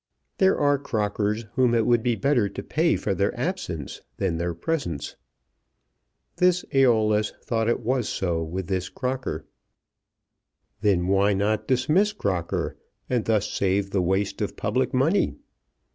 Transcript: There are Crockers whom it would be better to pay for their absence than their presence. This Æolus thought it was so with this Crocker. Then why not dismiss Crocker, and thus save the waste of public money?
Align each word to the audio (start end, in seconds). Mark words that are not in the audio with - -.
There 0.39 0.57
are 0.57 0.79
Crockers 0.79 1.45
whom 1.53 1.75
it 1.75 1.85
would 1.85 2.01
be 2.01 2.15
better 2.15 2.49
to 2.49 2.63
pay 2.63 2.95
for 2.95 3.13
their 3.13 3.39
absence 3.39 4.01
than 4.17 4.37
their 4.37 4.55
presence. 4.55 5.15
This 6.37 6.65
Æolus 6.73 7.33
thought 7.43 7.69
it 7.69 7.81
was 7.81 8.09
so 8.09 8.41
with 8.41 8.65
this 8.65 8.89
Crocker. 8.89 9.45
Then 10.81 11.05
why 11.05 11.35
not 11.35 11.67
dismiss 11.67 12.13
Crocker, 12.13 12.77
and 13.11 13.25
thus 13.25 13.47
save 13.47 13.91
the 13.91 14.01
waste 14.01 14.41
of 14.41 14.57
public 14.57 14.91
money? 14.91 15.35